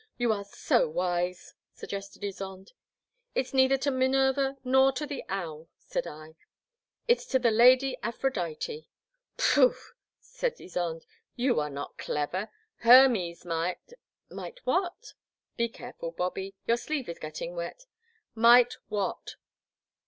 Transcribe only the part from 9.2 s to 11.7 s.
Pooh!" said Ysonde, you are